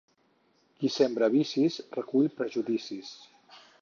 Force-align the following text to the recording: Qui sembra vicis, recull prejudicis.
Qui 0.79 0.89
sembra 0.95 1.29
vicis, 1.35 1.77
recull 1.99 2.31
prejudicis. 2.41 3.13